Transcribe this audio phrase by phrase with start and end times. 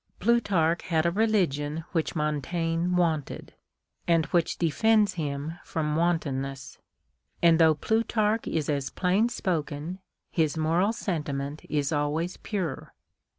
[0.19, 3.53] Plutarch had a religion which Montaigne wanted,
[4.07, 6.79] and which defends him from wanton ness;
[7.43, 9.99] and though Plutarch is as plain spoken,
[10.31, 12.95] his moral senti ment is always pure.